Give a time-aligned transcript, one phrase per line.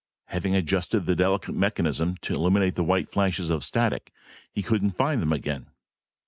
[0.29, 4.11] Having adjusted the delicate mechanism to eliminate the white flashes of static,
[4.51, 5.67] he couldn't find them again.